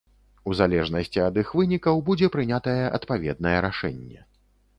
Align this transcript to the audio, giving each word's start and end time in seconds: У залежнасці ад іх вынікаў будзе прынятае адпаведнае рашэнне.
У 0.51 0.55
залежнасці 0.59 1.19
ад 1.25 1.37
іх 1.41 1.51
вынікаў 1.59 2.01
будзе 2.07 2.31
прынятае 2.37 2.79
адпаведнае 2.97 3.53
рашэнне. 3.69 4.19